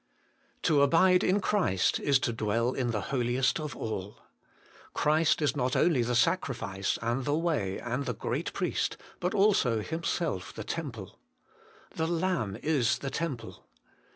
1. 0.01 0.07
To 0.63 0.81
abide 0.81 1.23
in 1.23 1.39
Christ 1.39 1.99
is 1.99 2.17
to 2.17 2.33
dwell 2.33 2.71
in 2.73 2.89
the 2.89 3.11
Holiest 3.13 3.59
of 3.59 3.75
all. 3.75 4.17
Christ 4.95 5.43
is 5.43 5.55
not 5.55 5.75
only 5.75 6.01
the 6.01 6.15
Sacrifice, 6.15 6.97
and 7.03 7.23
the 7.23 7.37
Way, 7.37 7.77
and 7.79 8.07
the 8.07 8.15
Great 8.15 8.51
Priest, 8.51 8.97
but 9.19 9.35
also 9.35 9.81
Himself 9.81 10.53
the 10.55 10.63
Temple.' 10.63 11.19
The 11.97 12.07
Lamb 12.07 12.57
is 12.63 12.97
the 12.97 13.11
Temple. 13.11 13.63